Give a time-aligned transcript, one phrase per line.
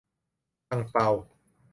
[0.69, 1.07] อั่งเปา